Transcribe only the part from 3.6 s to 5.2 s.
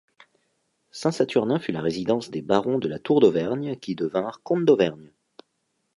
qui devinrent comtes d'Auvergne.